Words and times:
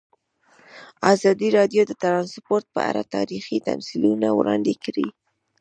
ازادي 1.13 1.49
راډیو 1.57 1.81
د 1.87 1.91
ترانسپورټ 2.03 2.65
په 2.75 2.81
اړه 2.89 3.01
تاریخي 3.15 3.57
تمثیلونه 3.69 4.27
وړاندې 4.37 4.73
کړي. 4.83 5.07